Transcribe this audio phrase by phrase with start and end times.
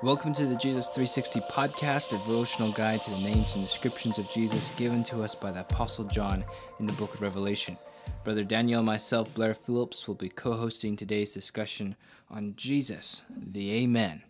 [0.00, 4.30] Welcome to the Jesus 360 podcast, a devotional guide to the names and descriptions of
[4.30, 6.44] Jesus given to us by the Apostle John
[6.78, 7.76] in the book of Revelation.
[8.22, 11.96] Brother Daniel and myself, Blair Phillips, will be co hosting today's discussion
[12.30, 14.22] on Jesus, the Amen.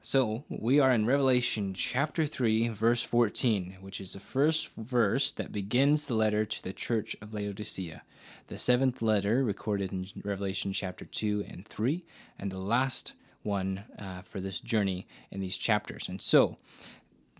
[0.00, 5.52] So, we are in Revelation chapter 3, verse 14, which is the first verse that
[5.52, 8.02] begins the letter to the church of Laodicea,
[8.48, 12.04] the seventh letter recorded in Revelation chapter 2 and 3,
[12.40, 16.08] and the last one uh, for this journey in these chapters.
[16.08, 16.58] And so,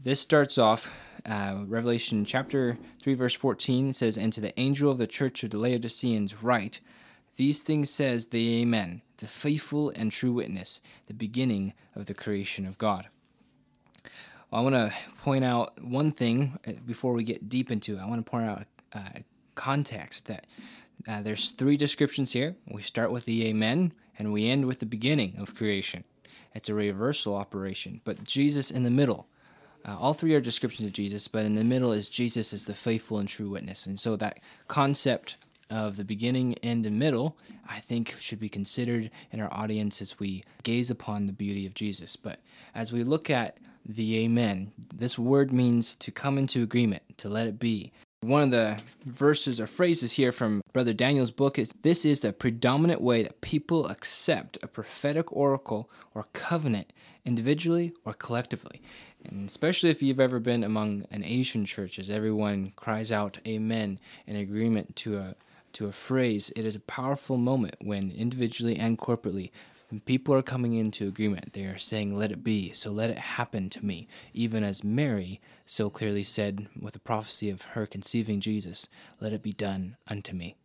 [0.02, 0.90] this starts off
[1.26, 5.50] uh, Revelation chapter 3, verse 14 says, And to the angel of the church of
[5.50, 6.80] the Laodiceans write,
[7.36, 12.66] These things says the Amen, the faithful and true witness, the beginning of the creation
[12.66, 13.09] of God.
[14.51, 18.01] Well, I want to point out one thing uh, before we get deep into it.
[18.01, 18.64] I want to point out
[18.95, 19.20] uh,
[19.54, 20.46] context that
[21.06, 22.56] uh, there's three descriptions here.
[22.70, 26.04] We start with the Amen, and we end with the beginning of creation.
[26.54, 29.27] It's a reversal operation, but Jesus in the middle.
[29.85, 32.74] Uh, all three are descriptions of Jesus, but in the middle is Jesus as the
[32.74, 33.87] faithful and true witness.
[33.87, 35.38] And so that concept
[35.71, 40.43] of the beginning, and middle, I think should be considered in our audience as we
[40.65, 42.16] gaze upon the beauty of Jesus.
[42.16, 42.40] But
[42.74, 47.46] as we look at the Amen, this word means to come into agreement, to let
[47.46, 52.04] it be, one of the verses or phrases here from Brother Daniel's book is This
[52.04, 56.93] is the predominant way that people accept a prophetic oracle or covenant
[57.24, 58.82] individually or collectively.
[59.24, 63.99] And especially if you've ever been among an Asian church, as everyone cries out Amen
[64.27, 65.34] in agreement to a
[65.72, 69.50] to a phrase, it is a powerful moment when individually and corporately
[69.91, 71.53] when people are coming into agreement.
[71.53, 75.41] They are saying, Let it be, so let it happen to me, even as Mary
[75.66, 78.88] so clearly said with the prophecy of her conceiving Jesus,
[79.21, 80.56] Let it be done unto me.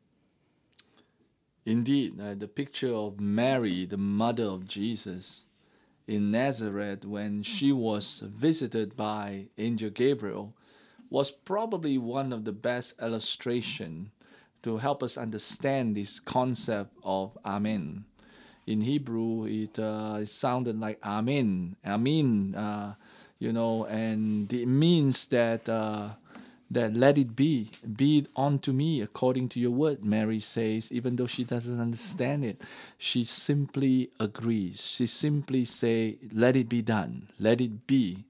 [1.66, 5.46] Indeed, uh, the picture of Mary, the mother of Jesus,
[6.08, 10.54] in Nazareth when she was visited by angel Gabriel
[11.10, 14.12] was probably one of the best illustration
[14.62, 18.06] to help us understand this concept of Amen.
[18.68, 21.76] In Hebrew, it, uh, it sounded like Amen.
[21.86, 22.56] Amen.
[22.56, 22.96] Uh,
[23.40, 26.10] you know, and it means that uh,
[26.72, 30.04] that let it be, be it unto me according to your word.
[30.04, 32.64] Mary says, even though she doesn't understand it,
[32.98, 34.86] she simply agrees.
[34.86, 38.26] She simply say, let it be done, let it be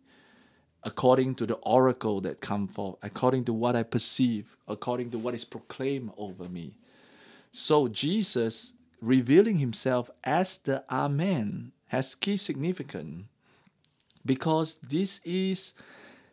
[0.83, 5.33] according to the oracle that come forth, according to what I perceive, according to what
[5.33, 6.73] is proclaimed over me.
[7.51, 13.25] So Jesus revealing himself as the Amen has key significance
[14.25, 15.73] because this is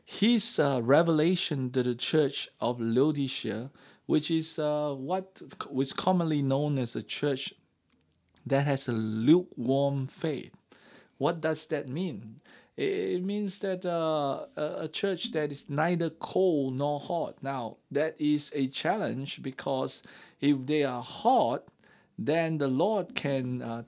[0.04, 3.70] his uh, revelation to the church of Laodicea,
[4.06, 5.40] which is uh, what
[5.78, 7.54] is commonly known as a church
[8.46, 10.52] that has a lukewarm faith.
[11.18, 12.40] What does that mean?
[12.76, 17.36] It means that uh, a church that is neither cold nor hot.
[17.42, 20.02] Now, that is a challenge because
[20.40, 21.64] if they are hot,
[22.18, 23.82] then the Lord can uh,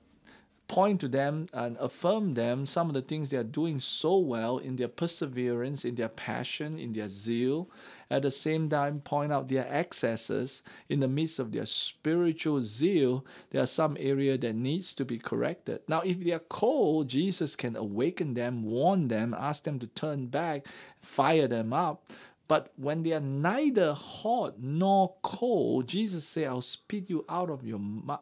[0.67, 4.59] point to them and affirm them some of the things they are doing so well
[4.59, 7.71] in their perseverance, in their passion, in their zeal.
[8.11, 13.27] At the same time, point out their excesses in the midst of their spiritual zeal.
[13.51, 15.81] There are some area that needs to be corrected.
[15.89, 20.27] Now, if they are cold, Jesus can awaken them, warn them, ask them to turn
[20.27, 20.67] back,
[21.01, 22.11] fire them up.
[22.47, 27.65] But when they are neither hot nor cold, Jesus said, I'll spit you out of
[27.65, 27.81] your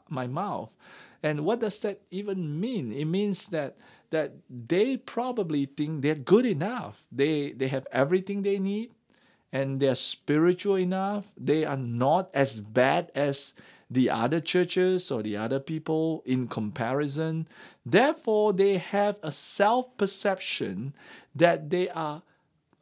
[0.09, 0.75] my mouth.
[1.22, 2.93] And what does that even mean?
[2.93, 3.77] It means that
[4.11, 7.06] that they probably think they're good enough.
[7.11, 8.93] They they have everything they need
[9.53, 11.32] and they're spiritual enough.
[11.37, 13.55] They are not as bad as
[13.91, 17.47] the other churches or the other people in comparison.
[17.84, 20.94] Therefore, they have a self perception
[21.34, 22.22] that they are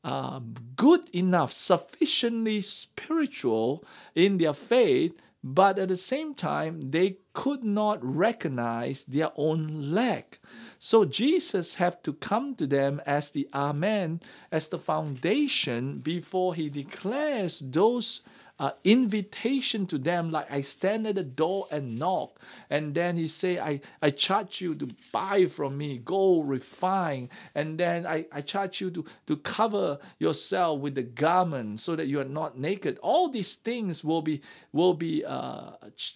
[0.04, 0.40] uh,
[0.76, 3.84] good enough, sufficiently spiritual
[4.14, 10.38] in their faith, but at the same time, they could not recognize their own lack.
[10.78, 14.20] So Jesus had to come to them as the Amen,
[14.52, 18.20] as the foundation before he declares those
[18.60, 22.38] uh, invitation to them like I stand at the door and knock.
[22.68, 27.30] And then he say, I, I charge you to buy from me gold refined.
[27.54, 32.06] And then I, I charge you to, to cover yourself with the garment so that
[32.06, 32.98] you are not naked.
[33.02, 34.42] All these things will be
[34.72, 35.70] will be uh,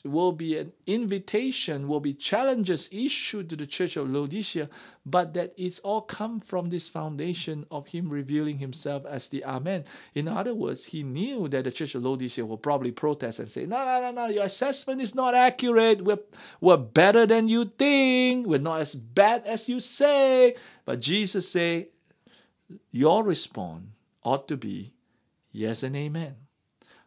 [0.04, 4.68] will be an invitation, will be challenges issued to the church of Laodicea,
[5.06, 9.84] but that it's all come from this foundation of him revealing himself as the Amen.
[10.14, 13.66] In other words, he knew that the church of Laodicea Will probably protest and say,
[13.66, 16.02] No, no, no, no, your assessment is not accurate.
[16.02, 16.18] We're,
[16.60, 18.46] we're better than you think.
[18.46, 20.56] We're not as bad as you say.
[20.84, 21.88] But Jesus say,
[22.90, 23.84] Your response
[24.22, 24.92] ought to be
[25.52, 26.36] yes and amen.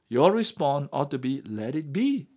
[0.09, 2.27] Your response ought to be let it be.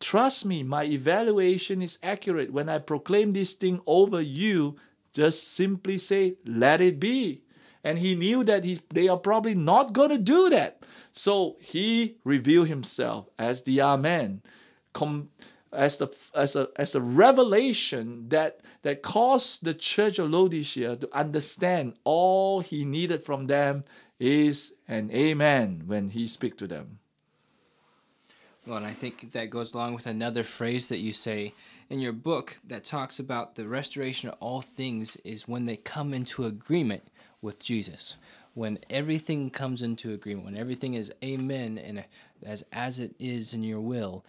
[0.00, 2.52] Trust me, my evaluation is accurate.
[2.52, 4.76] When I proclaim this thing over you,
[5.12, 7.42] just simply say, let it be.
[7.86, 10.84] And he knew that he, they are probably not going to do that.
[11.12, 14.42] So he revealed himself as the Amen,
[14.92, 15.28] com,
[15.72, 21.16] as, the, as, a, as a revelation that, that caused the church of Laodicea to
[21.16, 23.84] understand all he needed from them
[24.18, 26.98] is an Amen when he speak to them.
[28.66, 31.54] Well, and I think that goes along with another phrase that you say
[31.88, 36.12] in your book that talks about the restoration of all things is when they come
[36.12, 37.04] into agreement
[37.42, 38.16] with Jesus.
[38.54, 42.04] When everything comes into agreement, when everything is amen and
[42.42, 44.24] as as it is in your will,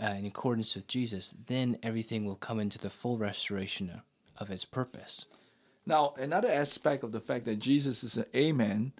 [0.00, 4.02] uh, in accordance with Jesus, then everything will come into the full restoration
[4.38, 5.26] of, His purpose.
[5.84, 8.92] Now, another aspect of the fact that Jesus is an amen.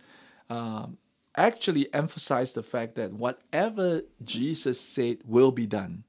[0.51, 0.99] Um,
[1.37, 6.03] actually emphasize the fact that whatever Jesus said will be done.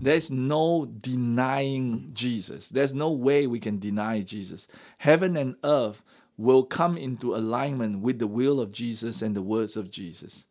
[0.00, 2.70] There's no denying Jesus.
[2.70, 4.66] There's no way we can deny Jesus.
[4.98, 6.02] Heaven and earth
[6.40, 10.46] will come into alignment with the will of Jesus and the words of Jesus.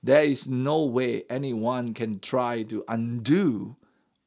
[0.00, 3.74] There is no way anyone can try to undo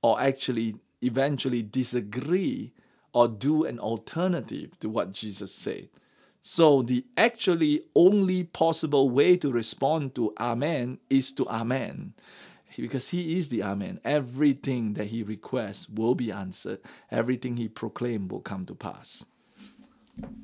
[0.02, 2.74] or actually eventually disagree
[3.14, 5.88] or do an alternative to what Jesus said.
[6.42, 12.14] So the actually only possible way to respond to Amen is to Amen.
[12.76, 14.02] Because he is the Amen.
[14.04, 16.80] Everything that he requests will be answered.
[17.10, 19.26] Everything he proclaimed will come to pass.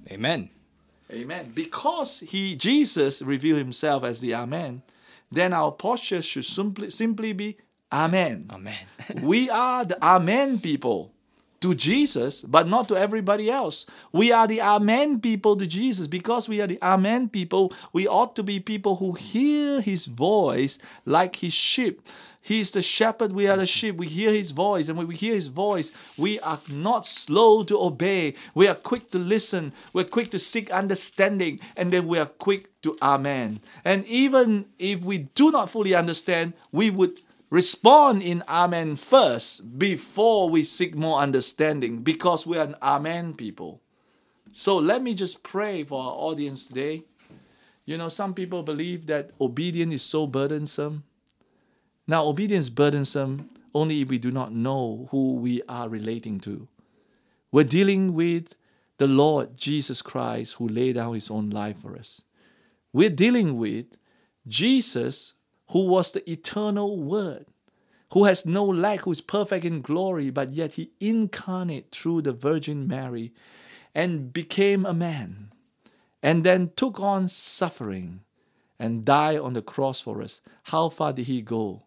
[0.09, 0.49] Amen.
[1.11, 1.51] Amen.
[1.53, 4.81] Because he Jesus revealed himself as the Amen,
[5.31, 7.57] then our posture should simply simply be
[7.91, 8.47] Amen.
[8.49, 8.75] Amen.
[9.21, 11.11] we are the Amen people
[11.61, 13.85] to Jesus, but not to everybody else.
[14.11, 16.07] We are the Amen people to Jesus.
[16.07, 20.79] Because we are the Amen people, we ought to be people who hear His voice
[21.05, 22.01] like His sheep.
[22.41, 23.97] He is the shepherd, we are the sheep.
[23.97, 27.79] We hear His voice, and when we hear His voice, we are not slow to
[27.79, 28.33] obey.
[28.55, 29.73] We are quick to listen.
[29.93, 33.59] We're quick to seek understanding, and then we are quick to Amen.
[33.85, 37.21] And even if we do not fully understand, we would
[37.51, 43.81] respond in Amen first before we seek more understanding because we are an Amen people.
[44.51, 47.03] So let me just pray for our audience today.
[47.85, 51.03] You know, some people believe that obedience is so burdensome.
[52.11, 56.67] Now, obedience burdensome only if we do not know who we are relating to.
[57.53, 58.53] We're dealing with
[58.97, 62.23] the Lord Jesus Christ who laid down his own life for us.
[62.91, 63.95] We're dealing with
[64.45, 65.35] Jesus
[65.69, 67.45] who was the eternal Word,
[68.11, 72.33] who has no lack, who is perfect in glory, but yet he incarnate through the
[72.33, 73.31] Virgin Mary
[73.95, 75.53] and became a man,
[76.21, 78.19] and then took on suffering
[78.77, 80.41] and died on the cross for us.
[80.63, 81.83] How far did he go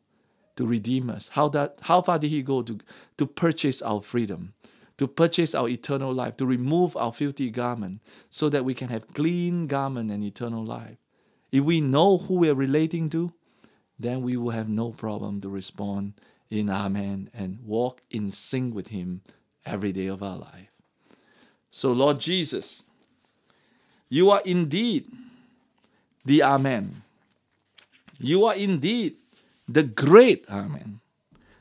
[0.56, 1.30] to redeem us?
[1.30, 2.78] How, that, how far did he go to,
[3.18, 4.54] to purchase our freedom?
[4.96, 9.08] to purchase our eternal life, to remove our filthy garment, so that we can have
[9.08, 10.98] clean garment and eternal life.
[11.50, 13.32] If we know who we're relating to,
[13.98, 16.14] then we will have no problem to respond
[16.50, 19.22] in Amen and walk in sync with Him
[19.64, 20.70] every day of our life.
[21.70, 22.84] So, Lord Jesus,
[24.08, 25.06] you are indeed
[26.24, 27.02] the Amen.
[28.20, 29.17] You are indeed
[29.68, 31.00] the great Amen.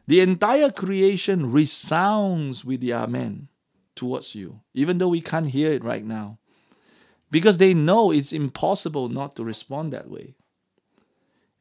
[0.07, 3.47] The entire creation resounds with the Amen
[3.95, 6.39] towards you, even though we can't hear it right now,
[7.31, 10.35] because they know it's impossible not to respond that way.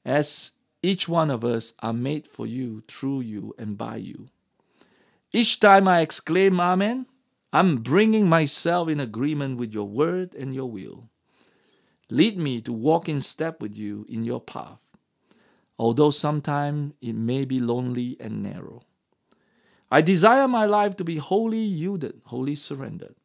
[0.05, 4.29] As each one of us are made for you, through you, and by you.
[5.33, 7.07] Each time I exclaim Amen,
[7.53, 11.09] I'm bringing myself in agreement with your word and your will.
[12.11, 14.85] Lead me to walk in step with you in your path,
[15.83, 18.85] although sometimes it may be lonely and narrow.
[19.91, 23.17] I desire my life to be wholly yielded, wholly surrendered.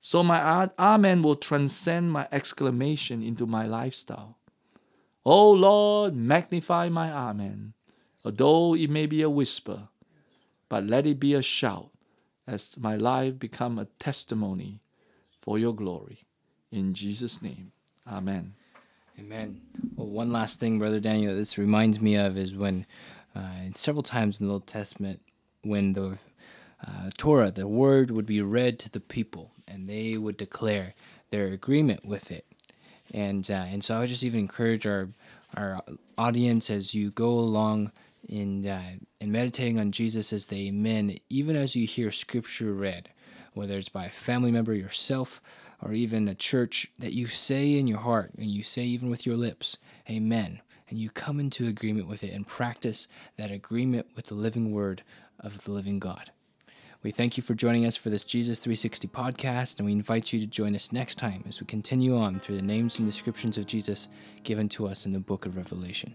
[0.00, 4.38] So my Amen will transcend my exclamation into my lifestyle.
[5.24, 7.74] O Lord, magnify my Amen,
[8.24, 9.88] although it may be a whisper,
[10.68, 11.90] but let it be a shout
[12.44, 14.80] as my life become a testimony
[15.30, 16.24] for your glory.
[16.72, 17.70] In Jesus' name,
[18.04, 18.56] Amen.
[19.18, 19.60] Amen.
[19.96, 22.86] Well, one last thing, Brother Daniel, this reminds me of is when
[23.34, 23.40] uh,
[23.74, 25.20] several times in the Old Testament,
[25.62, 26.18] when the
[26.86, 30.94] uh, Torah, the word would be read to the people, and they would declare
[31.30, 32.46] their agreement with it.
[33.12, 35.08] And uh, and so I would just even encourage our
[35.56, 35.82] our
[36.16, 37.90] audience as you go along
[38.28, 38.82] in uh,
[39.20, 43.08] in meditating on Jesus as the Amen, even as you hear Scripture read,
[43.54, 45.40] whether it's by a family member, yourself,
[45.82, 49.24] or even a church, that you say in your heart and you say even with
[49.24, 49.76] your lips,
[50.10, 54.72] Amen, and you come into agreement with it and practice that agreement with the living
[54.72, 55.02] Word
[55.38, 56.30] of the living God.
[57.02, 60.40] We thank you for joining us for this Jesus 360 podcast, and we invite you
[60.40, 63.66] to join us next time as we continue on through the names and descriptions of
[63.66, 64.08] Jesus
[64.42, 66.14] given to us in the book of Revelation.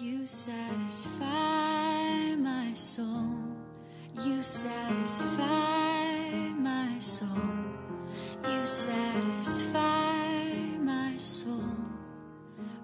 [0.00, 1.24] You satisfy
[2.34, 3.55] my soul.
[4.24, 6.16] You satisfy
[6.58, 7.28] my soul.
[8.48, 10.32] You satisfy
[10.80, 11.76] my soul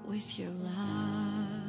[0.07, 1.63] with your love.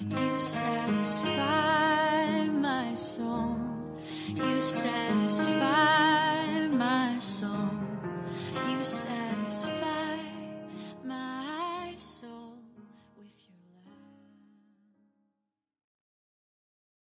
[0.00, 3.58] You satisfy my soul.
[4.36, 5.59] You satisfy